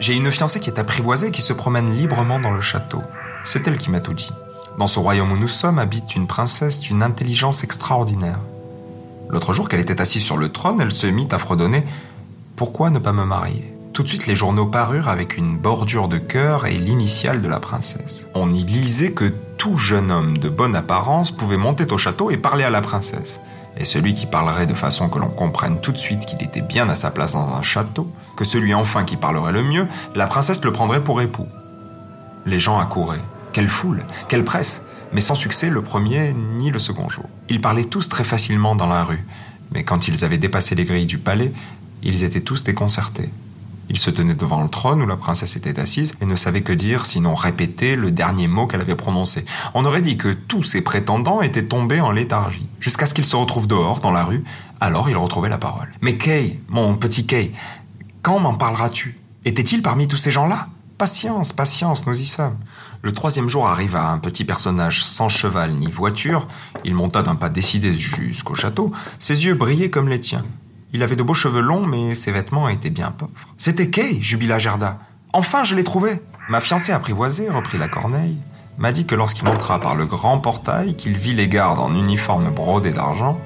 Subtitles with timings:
[0.00, 3.02] J'ai une fiancée qui est apprivoisée qui se promène librement dans le château.
[3.44, 4.32] C'est elle qui m'a tout dit.
[4.78, 8.38] Dans ce royaume où nous sommes habite une princesse d'une intelligence extraordinaire.
[9.28, 11.84] L'autre jour qu'elle était assise sur le trône, elle se mit à fredonner
[12.56, 13.74] Pourquoi ne pas me marier?
[13.92, 17.60] Tout de suite, les journaux parurent avec une bordure de cœur et l'initiale de la
[17.60, 18.26] princesse.
[18.34, 22.38] On y lisait que tout jeune homme de bonne apparence pouvait monter au château et
[22.38, 23.40] parler à la princesse.
[23.76, 26.88] Et celui qui parlerait de façon que l'on comprenne tout de suite qu'il était bien
[26.88, 30.62] à sa place dans un château, que celui enfin qui parlerait le mieux, la princesse
[30.64, 31.48] le prendrait pour époux.
[32.46, 33.20] Les gens accouraient.
[33.52, 37.26] Quelle foule, quelle presse Mais sans succès le premier ni le second jour.
[37.48, 39.24] Ils parlaient tous très facilement dans la rue,
[39.72, 41.52] mais quand ils avaient dépassé les grilles du palais,
[42.02, 43.30] ils étaient tous déconcertés.
[43.90, 46.72] Ils se tenaient devant le trône où la princesse était assise et ne savaient que
[46.72, 49.44] dire sinon répéter le dernier mot qu'elle avait prononcé.
[49.74, 53.34] On aurait dit que tous ses prétendants étaient tombés en léthargie, jusqu'à ce qu'ils se
[53.34, 54.44] retrouvent dehors, dans la rue.
[54.80, 55.88] Alors ils retrouvaient la parole.
[56.02, 57.50] Mais Kay, mon petit Kay,
[58.22, 59.18] quand m'en parleras-tu?
[59.46, 60.68] Était-il parmi tous ces gens-là?
[60.98, 62.58] Patience, patience, nous y sommes.
[63.00, 66.46] Le troisième jour arriva un petit personnage sans cheval ni voiture.
[66.84, 68.92] Il monta d'un pas décidé jusqu'au château.
[69.18, 70.44] Ses yeux brillaient comme les tiens.
[70.92, 73.32] Il avait de beaux cheveux longs, mais ses vêtements étaient bien pauvres.
[73.56, 74.98] C'était Kay, jubila Gerda.
[75.32, 76.20] Enfin, je l'ai trouvé.
[76.50, 78.36] Ma fiancée apprivoisée, reprit la corneille,
[78.76, 82.50] m'a dit que lorsqu'il entra par le grand portail, qu'il vit les gardes en uniforme
[82.50, 83.40] brodé d'argent,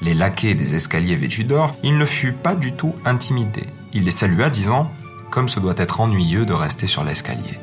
[0.00, 3.64] les laquais des escaliers vêtus d'or, il ne fut pas du tout intimidé.
[3.94, 4.90] Il les salua, disant
[5.30, 7.58] Comme ce doit être ennuyeux de rester sur l'escalier.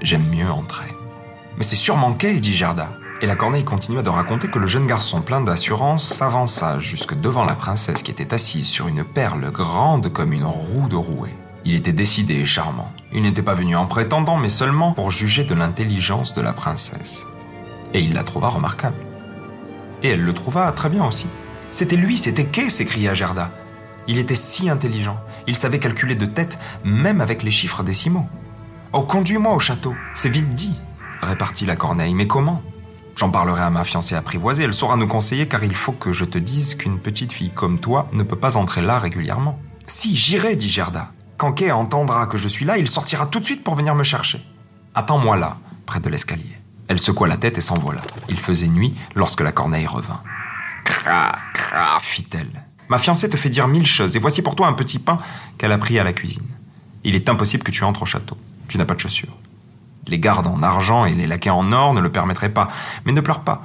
[0.00, 0.88] J'aime mieux entrer.
[1.56, 2.88] Mais c'est sûrement Kay, dit Gerda.
[3.20, 7.44] Et la corneille continua de raconter que le jeune garçon plein d'assurance s'avança jusque devant
[7.44, 11.34] la princesse qui était assise sur une perle grande comme une roue de rouée.
[11.64, 12.92] Il était décidé et charmant.
[13.12, 17.26] Il n'était pas venu en prétendant, mais seulement pour juger de l'intelligence de la princesse.
[17.92, 18.96] Et il la trouva remarquable.
[20.04, 21.26] Et elle le trouva très bien aussi.
[21.72, 23.50] C'était lui, c'était Kay, s'écria Gerda.
[24.08, 25.20] Il était si intelligent.
[25.46, 28.26] Il savait calculer de tête, même avec les chiffres décimaux.
[28.92, 29.94] Oh, conduis-moi au château.
[30.14, 30.74] C'est vite dit,
[31.20, 32.14] répartit la corneille.
[32.14, 32.62] Mais comment?
[33.16, 36.24] J'en parlerai à ma fiancée apprivoisée, elle saura nous conseiller car il faut que je
[36.24, 39.60] te dise qu'une petite fille comme toi ne peut pas entrer là régulièrement.
[39.86, 41.10] Si, j'irai, dit Gerda.
[41.36, 44.04] Quand Kay entendra que je suis là, il sortira tout de suite pour venir me
[44.04, 44.42] chercher.
[44.94, 46.58] Attends-moi là, près de l'escalier.
[46.86, 48.00] Elle secoua la tête et s'envola.
[48.28, 50.20] Il faisait nuit lorsque la corneille revint.
[50.84, 52.67] Cra, cra, fit-elle.
[52.88, 55.18] Ma fiancée te fait dire mille choses, et voici pour toi un petit pain
[55.58, 56.46] qu'elle a pris à la cuisine.
[57.04, 58.36] Il est impossible que tu entres au château.
[58.68, 59.36] Tu n'as pas de chaussures.
[60.06, 62.68] Les gardes en argent et les laquais en or ne le permettraient pas.
[63.04, 63.62] Mais ne pleure pas,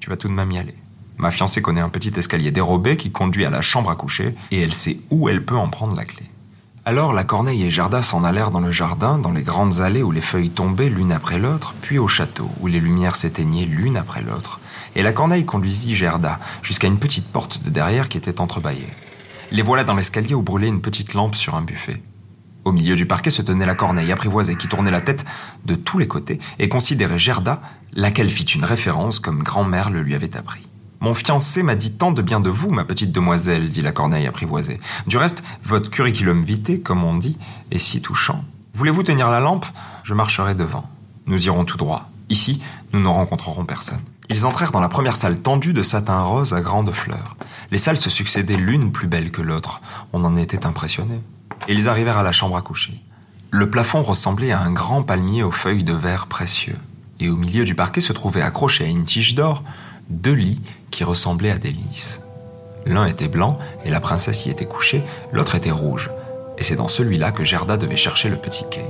[0.00, 0.74] tu vas tout de même y aller.
[1.18, 4.60] Ma fiancée connaît un petit escalier dérobé qui conduit à la chambre à coucher, et
[4.60, 6.25] elle sait où elle peut en prendre la clé.
[6.88, 10.12] Alors la Corneille et Gerda s'en allèrent dans le jardin, dans les grandes allées où
[10.12, 14.22] les feuilles tombaient l'une après l'autre, puis au château, où les lumières s'éteignaient l'une après
[14.22, 14.60] l'autre,
[14.94, 18.86] et la Corneille conduisit Gerda jusqu'à une petite porte de derrière qui était entrebâillée.
[19.50, 22.00] Les voilà dans l'escalier où brûlait une petite lampe sur un buffet.
[22.64, 25.24] Au milieu du parquet se tenait la corneille apprivoisée qui tournait la tête
[25.64, 27.62] de tous les côtés et considérait Gerda,
[27.94, 30.64] laquelle fit une référence comme grand-mère le lui avait appris.
[31.00, 34.26] Mon fiancé m'a dit tant de bien de vous, ma petite demoiselle, dit la corneille
[34.26, 34.80] apprivoisée.
[35.06, 37.36] Du reste, votre curriculum vitae, comme on dit,
[37.70, 38.44] est si touchant.
[38.74, 39.66] Voulez-vous tenir la lampe?
[40.04, 40.88] Je marcherai devant.
[41.26, 42.08] Nous irons tout droit.
[42.28, 42.62] Ici,
[42.92, 44.00] nous ne rencontrerons personne.
[44.28, 47.36] Ils entrèrent dans la première salle tendue de satin rose à grandes fleurs.
[47.70, 49.80] Les salles se succédaient l'une plus belle que l'autre.
[50.12, 51.20] On en était impressionné
[51.68, 53.00] et ils arrivèrent à la chambre à coucher.
[53.50, 56.78] Le plafond ressemblait à un grand palmier aux feuilles de verre précieux,
[57.20, 59.62] et au milieu du parquet se trouvaient accrochés à une tige d'or
[60.10, 60.60] deux lits
[60.96, 62.22] qui ressemblaient à des lys.
[62.86, 66.10] L'un était blanc et la princesse y était couchée, l'autre était rouge,
[66.56, 68.86] et c'est dans celui-là que Gerda devait chercher le petit Kay.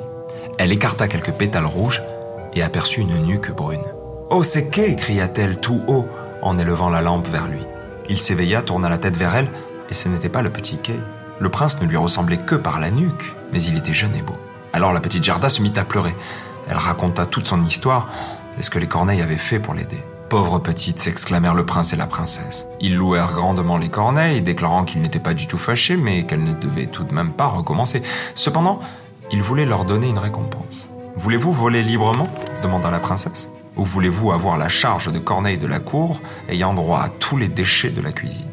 [0.56, 2.04] Elle écarta quelques pétales rouges
[2.54, 3.82] et aperçut une nuque brune.
[4.30, 6.06] Oh, c'est Kay cria-t-elle tout haut
[6.42, 7.58] en élevant la lampe vers lui.
[8.08, 9.50] Il s'éveilla, tourna la tête vers elle,
[9.90, 11.00] et ce n'était pas le petit Kay.
[11.40, 14.36] Le prince ne lui ressemblait que par la nuque, mais il était jeune et beau.
[14.72, 16.14] Alors la petite Gerda se mit à pleurer.
[16.70, 18.08] Elle raconta toute son histoire
[18.60, 20.04] et ce que les corneilles avaient fait pour l'aider.
[20.28, 22.66] Pauvre petite, s'exclamèrent le prince et la princesse.
[22.80, 26.52] Ils louèrent grandement les corneilles, déclarant qu'ils n'étaient pas du tout fâchés, mais qu'elles ne
[26.52, 28.02] devaient tout de même pas recommencer.
[28.34, 28.80] Cependant,
[29.30, 30.88] ils voulaient leur donner une récompense.
[31.16, 32.26] Voulez-vous voler librement?
[32.60, 33.48] demanda la princesse.
[33.76, 37.48] Ou voulez-vous avoir la charge de corneilles de la cour, ayant droit à tous les
[37.48, 38.50] déchets de la cuisine?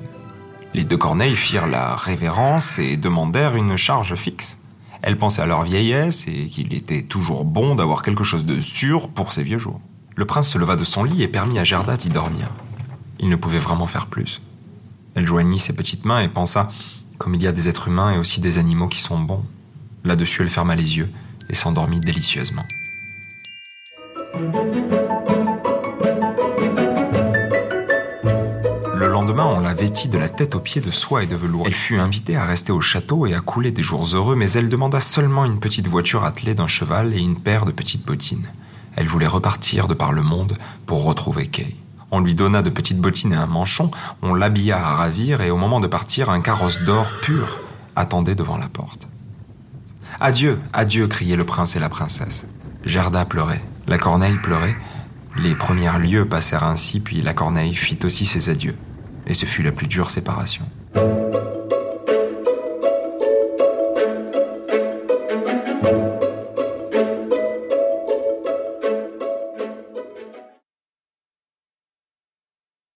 [0.75, 4.59] Les deux corneilles firent la révérence et demandèrent une charge fixe.
[5.01, 9.09] Elles pensaient à leur vieillesse et qu'il était toujours bon d'avoir quelque chose de sûr
[9.09, 9.80] pour ses vieux jours.
[10.15, 12.50] Le prince se leva de son lit et permit à Gerda d'y dormir.
[13.19, 14.42] Il ne pouvait vraiment faire plus.
[15.15, 16.71] Elle joignit ses petites mains et pensa
[17.18, 19.45] comme il y a des êtres humains et aussi des animaux qui sont bons.
[20.04, 21.12] Là-dessus, elle ferma les yeux
[21.50, 22.63] et s'endormit délicieusement.
[29.13, 31.68] lendemain, on la vêtit de la tête aux pieds de soie et de velours.
[31.68, 34.68] Elle fut invitée à rester au château et à couler des jours heureux, mais elle
[34.69, 38.51] demanda seulement une petite voiture attelée d'un cheval et une paire de petites bottines.
[38.95, 41.75] Elle voulait repartir de par le monde pour retrouver Kay.
[42.12, 43.90] On lui donna de petites bottines et un manchon,
[44.22, 47.60] on l'habilla à ravir, et au moment de partir, un carrosse d'or pur
[47.95, 49.07] attendait devant la porte.
[50.19, 52.48] Adieu, adieu, criaient le prince et la princesse.
[52.86, 54.75] Gerda pleurait, la corneille pleurait.
[55.38, 58.78] Les premières lieues passèrent ainsi, puis la corneille fit aussi ses adieux.
[59.25, 60.66] Et ce fut la plus dure séparation.